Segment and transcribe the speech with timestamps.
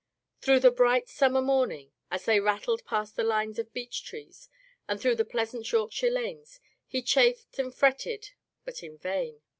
[0.41, 4.49] Through the bright summer morning, as they rattled past the lines of beech trees,
[4.87, 8.31] and through the pleasant Yorkshire lanes, he chafed and fretted,
[8.65, 9.43] but in vain.